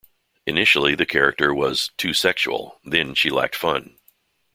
[0.47, 3.99] Initially the character was "too sexual," then she lacked fun.